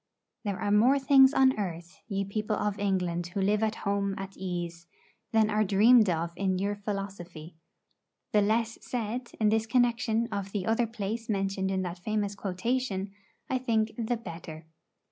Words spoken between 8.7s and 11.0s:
said, in this connection, of the other